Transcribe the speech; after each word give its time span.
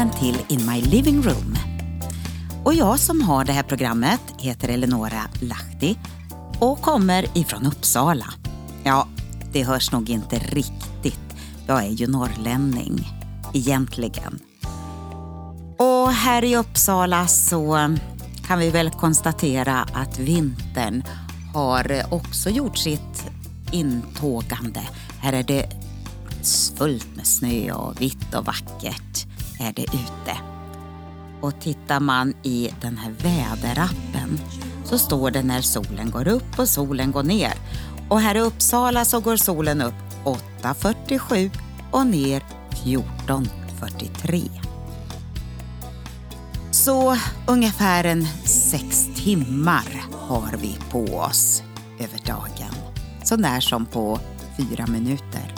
Välkommen 0.00 0.20
till 0.20 0.56
In 0.58 0.66
My 0.66 0.80
Living 0.80 1.22
Room. 1.22 1.56
Och 2.64 2.74
jag 2.74 2.98
som 2.98 3.22
har 3.22 3.44
det 3.44 3.52
här 3.52 3.62
programmet 3.62 4.20
heter 4.38 4.68
Eleonora 4.68 5.22
Lahti 5.40 5.98
och 6.60 6.80
kommer 6.80 7.38
ifrån 7.38 7.66
Uppsala. 7.66 8.24
Ja, 8.84 9.08
det 9.52 9.64
hörs 9.64 9.92
nog 9.92 10.10
inte 10.10 10.38
riktigt. 10.38 11.36
Jag 11.66 11.84
är 11.84 11.90
ju 11.90 12.06
norrlänning, 12.06 13.08
egentligen. 13.54 14.38
Och 15.78 16.12
här 16.12 16.44
i 16.44 16.56
Uppsala 16.56 17.26
så 17.26 17.96
kan 18.46 18.58
vi 18.58 18.70
väl 18.70 18.90
konstatera 18.90 19.86
att 19.92 20.18
vintern 20.18 21.02
har 21.54 22.02
också 22.10 22.50
gjort 22.50 22.78
sitt 22.78 23.30
intågande. 23.72 24.80
Här 25.18 25.32
är 25.32 25.42
det 25.42 25.70
fullt 26.76 27.16
med 27.16 27.26
snö 27.26 27.72
och 27.72 28.00
vitt 28.00 28.34
och 28.34 28.44
vackert 28.44 29.29
är 29.60 29.72
det 29.72 29.82
ute. 29.82 30.38
Och 31.40 31.60
tittar 31.60 32.00
man 32.00 32.34
i 32.42 32.70
den 32.80 32.98
här 32.98 33.10
väderappen 33.10 34.40
så 34.84 34.98
står 34.98 35.30
det 35.30 35.42
när 35.42 35.60
solen 35.60 36.10
går 36.10 36.28
upp 36.28 36.58
och 36.58 36.68
solen 36.68 37.12
går 37.12 37.22
ner. 37.22 37.52
Och 38.08 38.20
här 38.20 38.34
i 38.34 38.40
Uppsala 38.40 39.04
så 39.04 39.20
går 39.20 39.36
solen 39.36 39.82
upp 39.82 39.94
8.47 40.24 41.50
och 41.90 42.06
ner 42.06 42.42
14.43. 42.70 44.50
Så 46.70 47.16
ungefär 47.46 48.04
en 48.04 48.26
sex 48.44 49.08
timmar 49.16 50.04
har 50.12 50.56
vi 50.60 50.78
på 50.90 51.04
oss 51.04 51.62
över 52.00 52.18
dagen. 52.26 52.74
Så 53.24 53.36
när 53.36 53.60
som 53.60 53.86
på 53.86 54.20
fyra 54.56 54.86
minuter. 54.86 55.54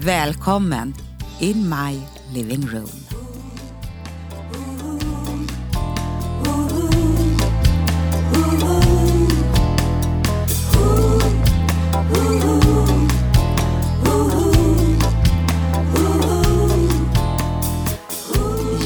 Välkommen 0.00 0.94
in 1.40 1.68
my 1.68 2.00
living 2.34 2.66
room. 2.66 2.88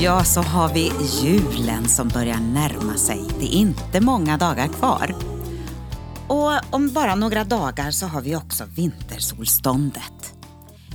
Ja, 0.00 0.24
så 0.24 0.40
har 0.42 0.74
vi 0.74 0.92
julen 1.22 1.88
som 1.88 2.08
börjar 2.08 2.40
närma 2.40 2.94
sig. 2.94 3.24
Det 3.38 3.44
är 3.44 3.58
inte 3.58 4.00
många 4.00 4.36
dagar 4.36 4.68
kvar. 4.68 5.14
Och 6.26 6.74
om 6.74 6.92
bara 6.92 7.14
några 7.14 7.44
dagar 7.44 7.90
så 7.90 8.06
har 8.06 8.20
vi 8.20 8.36
också 8.36 8.64
vintersolståndet. 8.64 10.34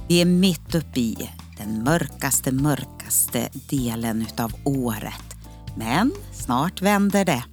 Vi 0.08 0.22
är 0.22 0.26
mitt 0.26 0.76
uppe 0.76 1.00
i 1.00 1.30
den 1.64 1.84
mörkaste, 1.84 2.52
mörkaste 2.52 3.50
delen 3.70 4.22
utav 4.22 4.54
året. 4.64 5.36
Men 5.78 6.12
snart 6.34 6.82
vänder 6.82 7.26
det. 7.26 7.44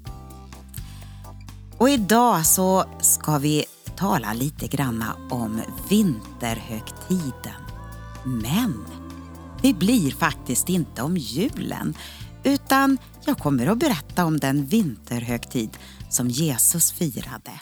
Och 1.79 1.91
idag 1.91 2.47
så 2.47 2.85
ska 3.01 3.39
vi 3.39 3.65
tala 3.97 4.33
lite 4.33 4.69
granna 4.69 5.17
om 5.31 5.61
vinterhögtiden. 5.89 7.63
Men 8.25 8.85
det 9.63 9.75
blir 9.75 10.11
faktiskt 10.11 10.69
inte 10.69 11.03
om 11.03 11.17
julen 11.17 11.95
utan 12.45 12.99
jag 13.25 13.39
kommer 13.39 13.67
att 13.67 13.79
berätta 13.79 14.25
om 14.25 14.41
den 14.41 14.67
vinterhögtid 14.67 15.71
som 16.11 16.29
Jesus 16.29 16.93
firade. 16.93 17.61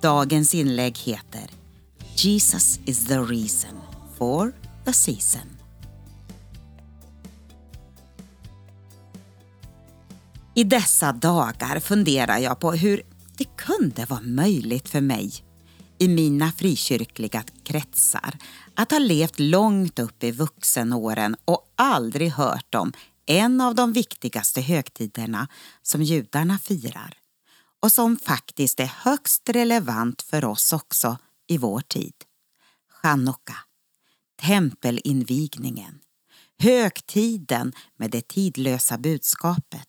Dagens 0.00 0.54
inlägg 0.54 0.98
heter 0.98 1.50
Jesus 2.16 2.80
is 2.84 3.06
the 3.06 3.18
reason 3.18 3.80
for 4.18 4.52
the 4.84 4.92
season. 4.92 5.60
I 10.54 10.64
dessa 10.64 11.12
dagar 11.12 11.80
funderar 11.80 12.38
jag 12.38 12.60
på 12.60 12.72
hur 12.72 13.02
det 13.36 13.44
kunde 13.56 14.04
vara 14.04 14.20
möjligt 14.20 14.88
för 14.88 15.00
mig 15.00 15.32
i 15.98 16.08
mina 16.08 16.52
frikyrkliga 16.52 17.44
kretsar 17.64 18.38
att 18.74 18.90
ha 18.90 18.98
levt 18.98 19.38
långt 19.38 19.98
upp 19.98 20.24
i 20.24 20.30
vuxenåren 20.30 21.36
och 21.44 21.72
aldrig 21.76 22.30
hört 22.30 22.74
om 22.74 22.92
en 23.26 23.60
av 23.60 23.74
de 23.74 23.92
viktigaste 23.92 24.60
högtiderna 24.60 25.48
som 25.82 26.02
judarna 26.02 26.58
firar 26.58 27.14
och 27.82 27.92
som 27.92 28.16
faktiskt 28.16 28.80
är 28.80 28.92
högst 28.96 29.48
relevant 29.48 30.22
för 30.22 30.44
oss 30.44 30.72
också 30.72 31.16
i 31.46 31.58
vår 31.58 31.80
tid. 31.80 32.14
Chanukka, 33.02 33.56
tempelinvigningen, 34.40 36.00
högtiden 36.58 37.72
med 37.96 38.10
det 38.10 38.28
tidlösa 38.28 38.98
budskapet. 38.98 39.88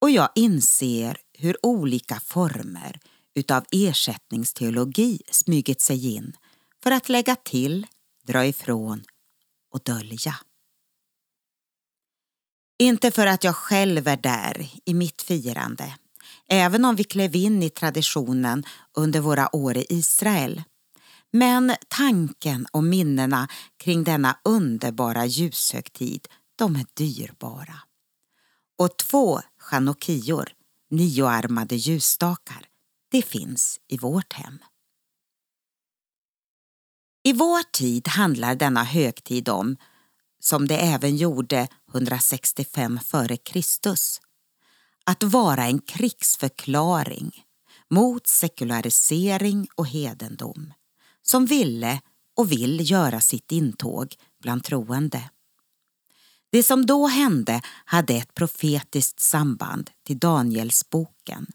Och 0.00 0.10
jag 0.10 0.28
inser 0.34 1.18
hur 1.38 1.66
olika 1.66 2.20
former 2.20 3.00
utav 3.34 3.64
ersättningsteologi 3.70 5.20
smugit 5.30 5.80
sig 5.80 6.14
in 6.14 6.36
för 6.82 6.90
att 6.90 7.08
lägga 7.08 7.36
till, 7.36 7.86
dra 8.26 8.46
ifrån 8.46 9.04
och 9.70 9.80
dölja. 9.84 10.34
Inte 12.78 13.10
för 13.10 13.26
att 13.26 13.44
jag 13.44 13.56
själv 13.56 14.08
är 14.08 14.16
där 14.16 14.70
i 14.84 14.94
mitt 14.94 15.22
firande, 15.22 15.94
även 16.48 16.84
om 16.84 16.96
vi 16.96 17.04
klev 17.04 17.36
in 17.36 17.62
i 17.62 17.70
traditionen 17.70 18.64
under 18.92 19.20
våra 19.20 19.56
år 19.56 19.76
i 19.76 19.86
Israel. 19.88 20.62
Men 21.36 21.76
tanken 21.88 22.66
och 22.72 22.84
minnena 22.84 23.48
kring 23.76 24.04
denna 24.04 24.38
underbara 24.44 25.26
ljushögtid, 25.26 26.28
de 26.56 26.76
är 26.76 26.86
dyrbara. 26.94 27.80
Och 28.78 28.96
två 28.96 29.40
chanukkior, 29.58 30.48
nioarmade 30.90 31.76
ljusstakar, 31.76 32.66
det 33.10 33.22
finns 33.22 33.80
i 33.88 33.98
vårt 33.98 34.32
hem. 34.32 34.58
I 37.22 37.32
vår 37.32 37.72
tid 37.72 38.08
handlar 38.08 38.54
denna 38.54 38.84
högtid 38.84 39.48
om, 39.48 39.76
som 40.40 40.68
det 40.68 40.78
även 40.78 41.16
gjorde 41.16 41.68
165 41.94 42.98
f.Kr. 43.02 43.94
att 45.04 45.22
vara 45.22 45.64
en 45.64 45.80
krigsförklaring 45.80 47.44
mot 47.90 48.26
sekularisering 48.26 49.68
och 49.74 49.86
hedendom 49.86 50.72
som 51.26 51.46
ville 51.46 52.00
och 52.36 52.52
vill 52.52 52.90
göra 52.90 53.20
sitt 53.20 53.52
intåg 53.52 54.14
bland 54.42 54.64
troende. 54.64 55.30
Det 56.52 56.62
som 56.62 56.86
då 56.86 57.06
hände 57.06 57.62
hade 57.84 58.14
ett 58.14 58.34
profetiskt 58.34 59.20
samband 59.20 59.90
till 60.06 60.18
Danielsboken 60.18 61.46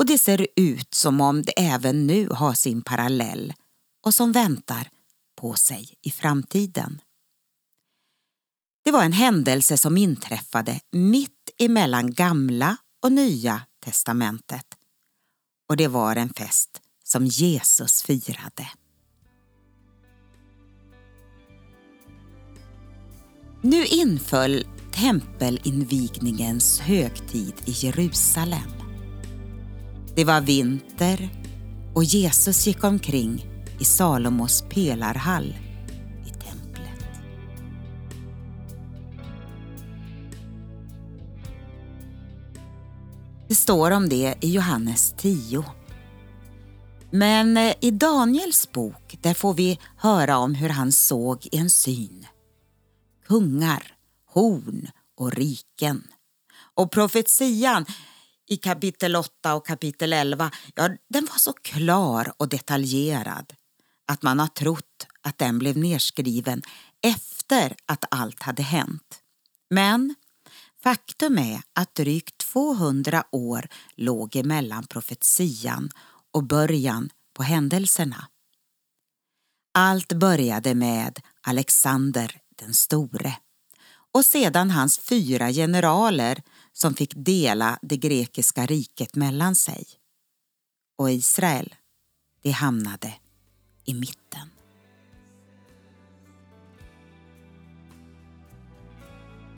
och 0.00 0.06
det 0.06 0.18
ser 0.18 0.46
ut 0.56 0.94
som 0.94 1.20
om 1.20 1.42
det 1.42 1.52
även 1.56 2.06
nu 2.06 2.28
har 2.28 2.54
sin 2.54 2.82
parallell 2.82 3.54
och 4.04 4.14
som 4.14 4.32
väntar 4.32 4.90
på 5.36 5.54
sig 5.54 5.94
i 6.02 6.10
framtiden. 6.10 7.00
Det 8.84 8.90
var 8.90 9.04
en 9.04 9.12
händelse 9.12 9.78
som 9.78 9.96
inträffade 9.96 10.80
mitt 10.92 11.50
emellan 11.58 12.12
gamla 12.12 12.76
och 13.02 13.12
nya 13.12 13.62
testamentet 13.84 14.66
och 15.68 15.76
det 15.76 15.88
var 15.88 16.16
en 16.16 16.34
fest 16.34 16.80
som 17.04 17.26
Jesus 17.26 18.02
firade. 18.02 18.68
Nu 23.62 23.86
inföll 23.86 24.64
tempelinvigningens 24.92 26.80
högtid 26.80 27.54
i 27.64 27.70
Jerusalem. 27.70 28.70
Det 30.14 30.24
var 30.24 30.40
vinter 30.40 31.28
och 31.94 32.04
Jesus 32.04 32.66
gick 32.66 32.84
omkring 32.84 33.46
i 33.80 33.84
Salomos 33.84 34.64
pelarhall 34.70 35.54
i 36.26 36.30
templet. 36.30 37.10
Det 43.48 43.54
står 43.54 43.90
om 43.90 44.08
det 44.08 44.34
i 44.40 44.52
Johannes 44.52 45.14
10. 45.18 45.64
Men 47.10 47.56
eh, 47.56 47.74
i 47.80 47.90
Daniels 47.90 48.72
bok 48.72 49.18
där 49.20 49.34
får 49.34 49.54
vi 49.54 49.78
höra 49.96 50.38
om 50.38 50.54
hur 50.54 50.68
han 50.68 50.92
såg 50.92 51.46
i 51.52 51.56
en 51.56 51.70
syn. 51.70 52.26
Kungar, 53.30 53.96
horn 54.26 54.88
och 55.16 55.32
riken. 55.32 56.06
Och 56.74 56.92
profetian 56.92 57.86
i 58.46 58.56
kapitel 58.56 59.16
8 59.16 59.54
och 59.54 59.66
kapitel 59.66 60.12
11, 60.12 60.50
ja, 60.74 60.88
den 61.08 61.24
var 61.30 61.38
så 61.38 61.52
klar 61.52 62.32
och 62.36 62.48
detaljerad 62.48 63.52
att 64.06 64.22
man 64.22 64.38
har 64.38 64.46
trott 64.46 65.06
att 65.22 65.38
den 65.38 65.58
blev 65.58 65.76
nedskriven 65.76 66.62
efter 67.02 67.76
att 67.86 68.04
allt 68.10 68.42
hade 68.42 68.62
hänt. 68.62 69.22
Men 69.68 70.14
faktum 70.82 71.38
är 71.38 71.62
att 71.72 71.94
drygt 71.94 72.38
200 72.38 73.24
år 73.30 73.68
låg 73.94 74.36
emellan 74.36 74.86
profetian 74.86 75.90
och 76.32 76.44
början 76.44 77.10
på 77.34 77.42
händelserna. 77.42 78.28
Allt 79.74 80.12
började 80.12 80.74
med 80.74 81.20
Alexander 81.40 82.40
den 82.60 82.74
store 82.74 83.36
och 84.12 84.24
sedan 84.24 84.70
hans 84.70 84.98
fyra 84.98 85.52
generaler 85.52 86.42
som 86.72 86.94
fick 86.94 87.12
dela 87.16 87.78
det 87.82 87.96
grekiska 87.96 88.66
riket 88.66 89.14
mellan 89.14 89.54
sig. 89.54 89.86
Och 90.98 91.10
Israel, 91.10 91.74
det 92.42 92.50
hamnade 92.50 93.14
i 93.84 93.94
mitten. 93.94 94.50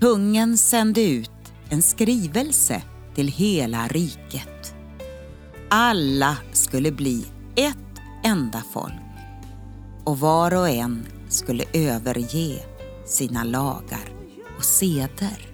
Kungen 0.01 0.59
sände 0.59 1.03
ut 1.03 1.31
en 1.71 1.83
skrivelse 1.83 2.83
till 3.15 3.29
hela 3.29 3.89
riket. 3.89 4.75
Alla 5.71 6.37
skulle 6.53 6.93
bli 6.93 7.27
ett 7.57 7.77
enda 8.25 8.65
folk 8.73 8.93
och 10.05 10.19
var 10.19 10.55
och 10.55 10.69
en 10.69 11.07
skulle 11.29 11.65
överge 11.73 12.72
sina 13.07 13.45
lagar 13.45 14.13
och 14.59 14.65
seder. 14.65 15.49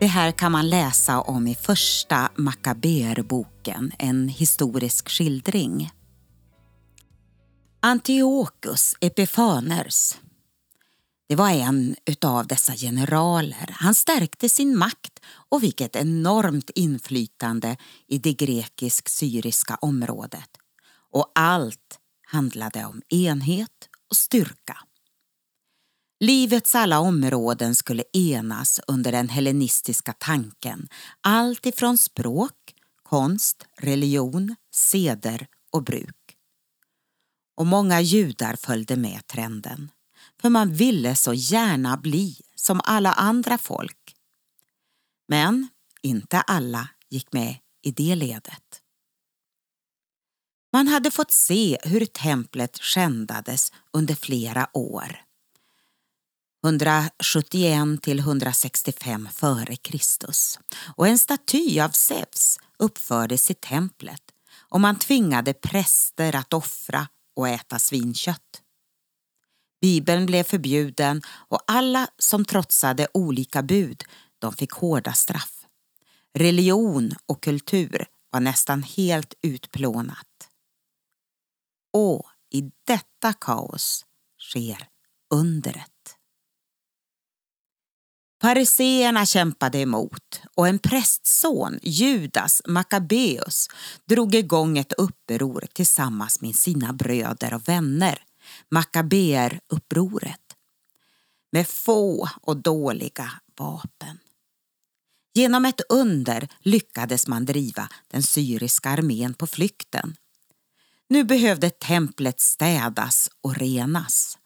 Det 0.00 0.06
här 0.06 0.32
kan 0.32 0.52
man 0.52 0.68
läsa 0.68 1.20
om 1.20 1.46
i 1.46 1.54
första 1.54 2.30
Makaberboken, 2.36 3.92
en 3.98 4.28
historisk 4.28 5.08
skildring. 5.08 5.90
Antiochus 7.80 8.94
Epifaners, 9.00 10.14
det 11.28 11.36
var 11.36 11.50
en 11.50 11.96
utav 12.04 12.46
dessa 12.46 12.72
generaler. 12.72 13.70
Han 13.72 13.94
stärkte 13.94 14.48
sin 14.48 14.78
makt 14.78 15.20
och 15.48 15.60
fick 15.60 15.80
ett 15.80 15.96
enormt 15.96 16.70
inflytande 16.74 17.76
i 18.06 18.18
det 18.18 18.32
grekisk-syriska 18.32 19.78
området. 19.80 20.50
Och 21.12 21.32
allt 21.34 22.00
handlade 22.26 22.84
om 22.84 23.02
enhet 23.08 23.88
och 24.10 24.16
styrka. 24.16 24.78
Livets 26.20 26.74
alla 26.74 26.98
områden 26.98 27.74
skulle 27.74 28.04
enas 28.12 28.80
under 28.86 29.12
den 29.12 29.28
hellenistiska 29.28 30.12
tanken. 30.12 30.88
Allt 31.20 31.66
ifrån 31.66 31.98
språk, 31.98 32.74
konst, 33.02 33.66
religion, 33.78 34.56
seder 34.72 35.46
och 35.72 35.84
bruk. 35.84 36.36
Och 37.56 37.66
många 37.66 38.00
judar 38.00 38.56
följde 38.56 38.96
med 38.96 39.26
trenden 39.26 39.90
för 40.40 40.50
man 40.50 40.72
ville 40.72 41.16
så 41.16 41.34
gärna 41.34 41.96
bli 41.96 42.36
som 42.54 42.80
alla 42.84 43.12
andra 43.12 43.58
folk. 43.58 44.16
Men 45.28 45.68
inte 46.02 46.40
alla 46.40 46.88
gick 47.10 47.32
med 47.32 47.56
i 47.82 47.90
det 47.90 48.14
ledet. 48.14 48.82
Man 50.76 50.88
hade 50.88 51.10
fått 51.10 51.30
se 51.30 51.78
hur 51.82 52.06
templet 52.06 52.78
skändades 52.78 53.72
under 53.92 54.14
flera 54.14 54.68
år. 54.72 55.22
171 56.64 58.02
till 58.02 58.18
165 58.18 59.28
före 59.32 59.76
Kristus 59.76 60.58
och 60.96 61.08
en 61.08 61.18
staty 61.18 61.80
av 61.80 61.88
Zeus 61.88 62.58
uppfördes 62.78 63.50
i 63.50 63.54
templet 63.54 64.22
och 64.68 64.80
man 64.80 64.98
tvingade 64.98 65.54
präster 65.54 66.36
att 66.36 66.52
offra 66.52 67.08
och 67.36 67.48
äta 67.48 67.78
svinkött. 67.78 68.62
Bibeln 69.80 70.26
blev 70.26 70.44
förbjuden 70.44 71.22
och 71.28 71.60
alla 71.66 72.08
som 72.18 72.44
trotsade 72.44 73.08
olika 73.14 73.62
bud 73.62 74.02
de 74.38 74.52
fick 74.52 74.72
hårda 74.72 75.12
straff. 75.12 75.66
Religion 76.34 77.12
och 77.26 77.42
kultur 77.42 78.06
var 78.30 78.40
nästan 78.40 78.82
helt 78.82 79.34
utplånat. 79.42 80.35
Och 81.96 82.26
i 82.50 82.70
detta 82.86 83.32
kaos 83.32 84.04
sker 84.38 84.88
undret. 85.34 86.16
Fariseerna 88.42 89.26
kämpade 89.26 89.78
emot 89.78 90.40
och 90.54 90.68
en 90.68 90.78
prästson, 90.78 91.78
Judas 91.82 92.62
Maccabeus, 92.66 93.68
drog 94.04 94.34
igång 94.34 94.78
ett 94.78 94.92
uppror 94.92 95.66
tillsammans 95.72 96.40
med 96.40 96.54
sina 96.54 96.92
bröder 96.92 97.54
och 97.54 97.68
vänner 97.68 98.22
Maccabeer-upproret 98.68 100.56
med 101.52 101.68
få 101.68 102.28
och 102.42 102.56
dåliga 102.56 103.32
vapen. 103.58 104.18
Genom 105.34 105.64
ett 105.64 105.80
under 105.88 106.48
lyckades 106.58 107.26
man 107.26 107.44
driva 107.44 107.88
den 108.08 108.22
syriska 108.22 108.90
armén 108.90 109.34
på 109.34 109.46
flykten. 109.46 110.16
Nu 111.08 111.24
behövde 111.24 111.70
templet 111.70 112.40
städas 112.40 113.30
och 113.40 113.54
renas. 113.54 114.38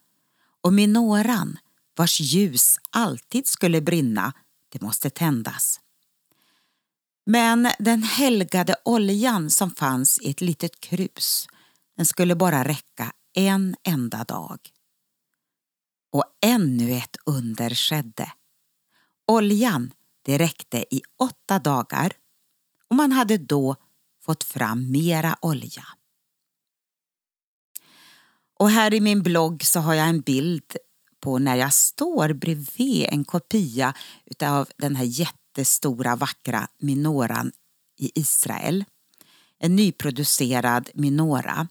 Och 0.61 0.73
minoran, 0.73 1.59
vars 1.97 2.21
ljus 2.21 2.79
alltid 2.91 3.47
skulle 3.47 3.81
brinna, 3.81 4.33
det 4.69 4.83
måste 4.83 5.11
tändas. 5.11 5.81
Men 7.27 7.69
den 7.79 8.03
helgade 8.03 8.77
oljan 8.85 9.51
som 9.51 9.71
fanns 9.71 10.19
i 10.19 10.31
ett 10.31 10.41
litet 10.41 10.81
krus, 10.81 11.47
den 11.97 12.07
skulle 12.07 12.35
bara 12.35 12.65
räcka 12.65 13.13
en 13.35 13.77
enda 13.83 14.25
dag. 14.25 14.59
Och 16.13 16.25
ännu 16.43 16.93
ett 16.93 17.17
under 17.27 17.71
skedde. 17.75 18.33
Oljan 19.27 19.93
det 20.23 20.39
räckte 20.39 20.95
i 20.95 21.03
åtta 21.19 21.59
dagar 21.59 22.13
och 22.89 22.97
man 22.97 23.13
hade 23.13 23.39
då 23.39 23.77
fått 24.21 24.45
fram 24.45 24.91
mera 24.91 25.37
olja. 25.43 25.85
Och 28.61 28.71
här 28.71 28.95
i 28.95 29.01
min 29.01 29.23
blogg 29.23 29.65
så 29.65 29.81
har 29.81 29.95
jag 29.95 30.09
en 30.09 30.21
bild 30.21 30.77
på 31.21 31.39
när 31.39 31.57
jag 31.57 31.73
står 31.73 32.33
bredvid 32.33 33.07
en 33.09 33.25
kopia 33.25 33.95
av 34.43 34.69
den 34.77 34.97
här 34.97 35.05
jättestora 35.05 36.17
vackra 36.17 36.69
minoran 36.79 37.53
i 37.99 38.11
Israel. 38.15 38.85
En 39.59 39.77
nyproducerad 39.77 40.91
minora 40.95 41.69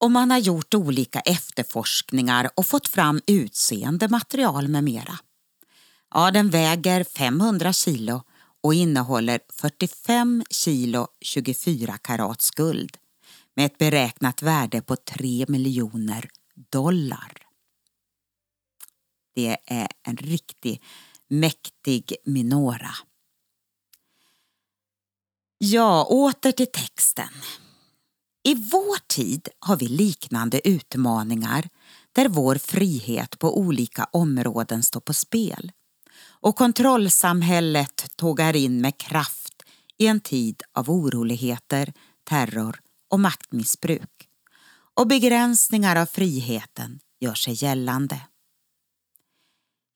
och 0.00 0.10
man 0.10 0.30
har 0.30 0.38
gjort 0.38 0.74
olika 0.74 1.20
efterforskningar 1.20 2.50
och 2.54 2.66
fått 2.66 2.88
fram 2.88 3.20
utseende 3.26 4.08
material 4.08 4.68
med 4.68 4.84
mera. 4.84 5.18
Ja, 6.14 6.30
den 6.30 6.50
väger 6.50 7.04
500 7.04 7.72
kilo 7.72 8.22
och 8.62 8.74
innehåller 8.74 9.40
45 9.52 10.44
kilo 10.50 11.08
24 11.20 11.98
karats 11.98 12.50
guld 12.50 12.96
med 13.54 13.66
ett 13.66 13.78
beräknat 13.78 14.42
värde 14.42 14.82
på 14.82 14.96
3 14.96 15.44
miljoner 15.48 16.30
dollar. 16.70 17.32
Det 19.34 19.56
är 19.66 19.88
en 20.02 20.16
riktigt 20.16 20.82
mäktig 21.28 22.16
minora. 22.24 22.94
Ja, 25.58 26.04
åter 26.04 26.52
till 26.52 26.72
texten. 26.72 27.28
I 28.42 28.54
vår 28.54 29.08
tid 29.08 29.48
har 29.58 29.76
vi 29.76 29.88
liknande 29.88 30.68
utmaningar 30.68 31.68
där 32.12 32.28
vår 32.28 32.54
frihet 32.54 33.38
på 33.38 33.58
olika 33.58 34.04
områden 34.12 34.82
står 34.82 35.00
på 35.00 35.14
spel. 35.14 35.72
Och 36.26 36.56
kontrollsamhället 36.56 38.16
tågar 38.16 38.56
in 38.56 38.80
med 38.80 38.98
kraft 38.98 39.62
i 39.98 40.06
en 40.06 40.20
tid 40.20 40.62
av 40.72 40.90
oroligheter, 40.90 41.92
terror 42.24 42.80
och 43.14 43.20
maktmissbruk. 43.20 44.28
Och 44.94 45.06
begränsningar 45.06 45.96
av 45.96 46.06
friheten 46.06 47.00
gör 47.20 47.34
sig 47.34 47.64
gällande. 47.64 48.20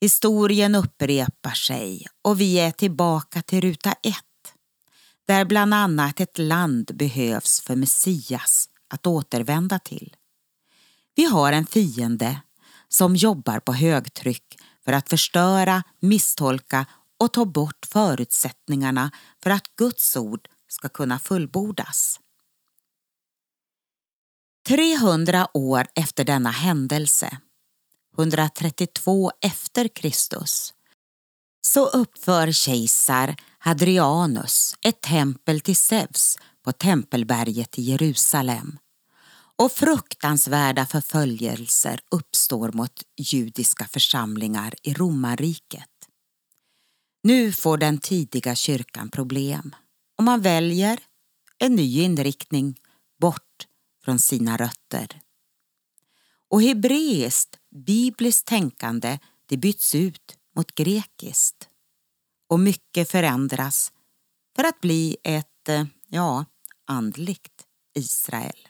Historien 0.01 0.75
upprepar 0.75 1.55
sig 1.55 2.07
och 2.23 2.41
vi 2.41 2.59
är 2.59 2.71
tillbaka 2.71 3.43
till 3.43 3.61
ruta 3.61 3.93
ett 3.93 4.55
där 5.27 5.45
bland 5.45 5.75
annat 5.75 6.21
ett 6.21 6.39
land 6.39 6.91
behövs 6.95 7.61
för 7.61 7.77
Messias 7.77 8.69
att 8.89 9.07
återvända 9.07 9.79
till. 9.79 10.17
Vi 11.15 11.25
har 11.25 11.53
en 11.53 11.67
fiende 11.67 12.41
som 12.89 13.17
jobbar 13.17 13.61
på 13.61 13.73
högtryck 13.73 14.57
för 14.85 14.93
att 14.93 15.09
förstöra, 15.09 15.83
misstolka 16.01 16.87
och 17.21 17.33
ta 17.33 17.45
bort 17.45 17.87
förutsättningarna 17.87 19.11
för 19.43 19.51
att 19.51 19.77
Guds 19.77 20.17
ord 20.17 20.49
ska 20.69 20.89
kunna 20.89 21.19
fullbordas. 21.19 22.21
300 24.69 25.49
år 25.55 25.87
efter 25.95 26.25
denna 26.25 26.51
händelse, 26.51 27.39
132 28.19 29.33
efter 29.41 29.89
Kristus, 29.89 30.75
så 31.67 31.87
uppför 31.87 32.53
kejsar 32.53 33.37
Hadrianus 33.59 34.75
ett 34.81 35.01
tempel 35.01 35.61
till 35.61 35.77
Zeus 35.77 36.39
på 36.65 36.73
Tempelberget 36.73 37.79
i 37.79 37.83
Jerusalem. 37.83 38.79
Och 39.57 39.73
fruktansvärda 39.73 40.87
förföljelser 40.87 42.01
uppstår 42.11 42.73
mot 42.73 43.03
judiska 43.17 43.85
församlingar 43.85 44.75
i 44.83 44.95
romarriket. 44.95 45.91
Nu 47.23 47.53
får 47.53 47.79
den 47.79 47.99
tidiga 47.99 48.55
kyrkan 48.55 49.09
problem 49.09 49.75
och 50.19 50.25
man 50.25 50.41
väljer 50.41 51.01
en 51.59 51.75
ny 51.75 52.01
inriktning 52.03 52.81
bort 53.21 53.68
från 54.09 54.19
sina 54.19 54.57
rötter. 54.57 55.21
Och 56.51 56.63
hebreiskt, 56.63 57.59
bibliskt 57.87 58.47
tänkande 58.47 59.19
det 59.47 59.57
byts 59.57 59.95
ut 59.95 60.37
mot 60.57 60.75
grekiskt. 60.75 61.69
Och 62.49 62.61
mycket 62.61 63.11
förändras 63.11 63.93
för 64.57 64.65
att 64.65 64.81
bli 64.81 65.17
ett, 65.23 65.69
eh, 65.69 65.85
ja, 66.07 66.45
andligt 66.87 67.65
Israel. 67.95 68.69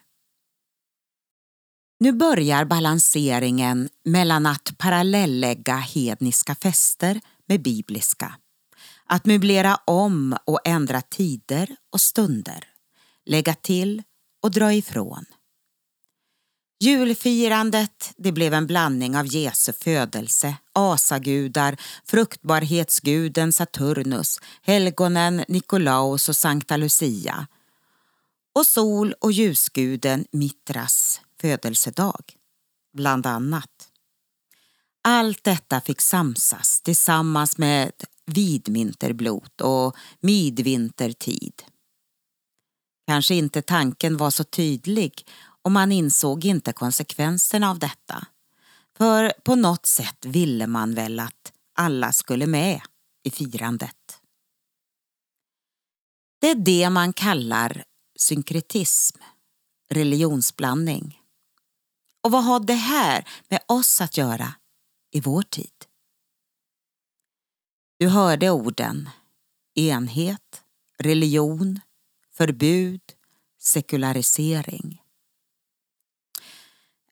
Nu 2.01 2.13
börjar 2.13 2.65
balanseringen 2.65 3.89
mellan 4.05 4.47
att 4.47 4.79
parallellägga 4.79 5.77
hedniska 5.77 6.55
fester 6.55 7.21
med 7.47 7.63
bibliska. 7.63 8.35
Att 9.05 9.27
möblera 9.27 9.77
om 9.85 10.37
och 10.45 10.61
ändra 10.65 11.01
tider 11.01 11.77
och 11.91 12.01
stunder. 12.01 12.65
Lägga 13.27 13.55
till 13.55 14.03
och 14.43 14.51
dra 14.51 14.73
ifrån. 14.73 15.25
Julfirandet 16.81 18.13
det 18.17 18.33
blev 18.33 18.55
en 18.55 18.67
blandning 18.67 19.17
av 19.17 19.27
Jesu 19.27 19.73
födelse, 19.73 20.57
asagudar, 20.73 21.77
fruktbarhetsguden 22.05 23.53
Saturnus, 23.53 24.41
helgonen 24.63 25.45
Nikolaus 25.49 26.29
och 26.29 26.37
Sankta 26.37 26.77
Lucia 26.77 27.47
och 28.55 28.67
sol 28.67 29.15
och 29.21 29.33
ljusguden 29.33 30.25
Mitras 30.33 31.21
födelsedag, 31.41 32.33
bland 32.93 33.27
annat. 33.27 33.89
Allt 35.03 35.45
detta 35.45 35.81
fick 35.81 36.01
samsas 36.01 36.81
tillsammans 36.83 37.59
med 37.59 37.93
vidvinterblot 38.27 39.61
och 39.61 39.97
midvintertid. 40.21 41.63
Kanske 43.09 43.35
inte 43.35 43.63
tanken 43.63 44.17
var 44.17 44.31
så 44.31 44.45
tydlig 44.45 45.27
och 45.63 45.73
man 45.73 45.93
insåg 45.93 46.45
inte 46.45 46.73
konsekvenserna 46.73 47.71
av 47.71 47.79
detta. 47.79 48.27
För 48.97 49.33
på 49.45 49.55
något 49.55 49.87
sätt 49.87 50.25
ville 50.25 50.67
man 50.67 50.95
väl 50.95 51.21
att 51.21 51.53
alla 51.75 52.13
skulle 52.13 52.47
med 52.47 52.81
i 53.23 53.31
firandet. 53.31 54.21
Det 56.41 56.51
är 56.51 56.55
det 56.55 56.91
man 56.91 57.13
kallar 57.13 57.85
synkretism, 58.19 59.19
religionsblandning. 59.91 61.21
Och 62.21 62.31
vad 62.31 62.45
har 62.45 62.61
det 62.61 62.75
här 62.75 63.29
med 63.49 63.61
oss 63.69 64.01
att 64.01 64.17
göra 64.17 64.55
i 65.11 65.21
vår 65.21 65.43
tid? 65.43 65.85
Du 67.99 68.09
hörde 68.09 68.51
orden 68.51 69.11
enhet, 69.75 70.63
religion, 70.99 71.81
förbud, 72.39 73.01
sekularisering. 73.61 75.03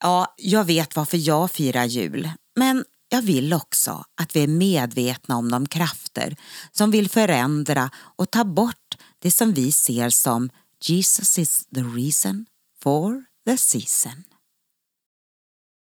Ja, 0.00 0.34
jag 0.36 0.64
vet 0.64 0.96
varför 0.96 1.28
jag 1.28 1.50
firar 1.50 1.84
jul, 1.84 2.30
men 2.56 2.84
jag 3.08 3.22
vill 3.22 3.52
också 3.52 4.04
att 4.14 4.36
vi 4.36 4.42
är 4.42 4.48
medvetna 4.48 5.36
om 5.36 5.50
de 5.50 5.66
krafter 5.66 6.36
som 6.72 6.90
vill 6.90 7.10
förändra 7.10 7.90
och 7.94 8.30
ta 8.30 8.44
bort 8.44 8.96
det 9.18 9.30
som 9.30 9.52
vi 9.52 9.72
ser 9.72 10.10
som 10.10 10.50
Jesus 10.84 11.38
is 11.38 11.66
the 11.74 11.80
reason 11.80 12.46
for 12.82 13.24
the 13.46 13.56
season. 13.56 14.24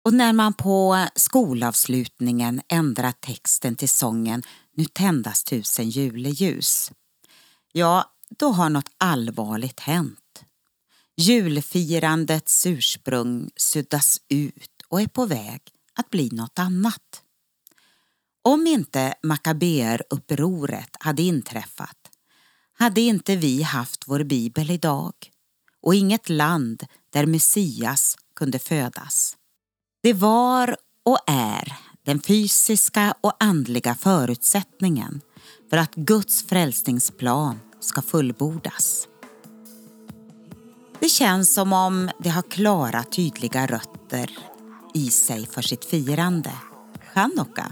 Och 0.05 0.13
när 0.13 0.33
man 0.33 0.53
på 0.53 1.07
skolavslutningen 1.15 2.61
ändrar 2.67 3.11
texten 3.11 3.75
till 3.75 3.89
sången 3.89 4.43
Nu 4.73 4.85
tändas 4.85 5.43
tusen 5.43 5.89
juleljus, 5.89 6.91
ja, 7.71 8.16
då 8.29 8.51
har 8.51 8.69
något 8.69 8.89
allvarligt 8.97 9.79
hänt. 9.79 10.43
Julfirandets 11.17 12.65
ursprung 12.65 13.49
suddas 13.55 14.21
ut 14.29 14.81
och 14.87 15.01
är 15.01 15.07
på 15.07 15.25
väg 15.25 15.61
att 15.93 16.09
bli 16.09 16.29
något 16.31 16.59
annat. 16.59 17.21
Om 18.41 18.67
inte 18.67 19.13
Makabeer-upproret 19.23 20.95
hade 20.99 21.21
inträffat 21.21 21.97
hade 22.73 23.01
inte 23.01 23.35
vi 23.35 23.63
haft 23.63 24.03
vår 24.07 24.23
bibel 24.23 24.71
idag 24.71 25.13
och 25.81 25.95
inget 25.95 26.29
land 26.29 26.83
där 27.09 27.25
Messias 27.25 28.17
kunde 28.35 28.59
födas. 28.59 29.37
Det 30.03 30.13
var 30.13 30.77
och 31.03 31.19
är 31.27 31.77
den 32.03 32.21
fysiska 32.21 33.13
och 33.21 33.43
andliga 33.43 33.95
förutsättningen 33.95 35.21
för 35.69 35.77
att 35.77 35.95
Guds 35.95 36.43
frälsningsplan 36.43 37.59
ska 37.79 38.01
fullbordas. 38.01 39.07
Det 40.99 41.09
känns 41.09 41.53
som 41.53 41.73
om 41.73 42.09
det 42.19 42.29
har 42.29 42.41
klara, 42.41 43.03
tydliga 43.03 43.65
rötter 43.65 44.37
i 44.93 45.09
sig 45.09 45.45
för 45.45 45.61
sitt 45.61 45.85
firande. 45.85 46.51
Chanukka. 47.13 47.65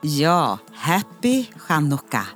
Ja, 0.00 0.58
happy 0.72 1.46
Chanukka 1.56 2.26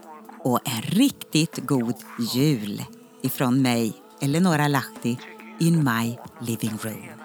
och 0.42 0.60
en 0.64 0.82
riktigt 0.82 1.56
god 1.56 1.94
jul 2.34 2.84
ifrån 3.22 3.62
mig, 3.62 3.92
Eleonora 4.20 4.68
Lahti, 4.68 5.18
in 5.60 5.84
my 5.84 6.18
living 6.40 6.78
room. 6.82 7.15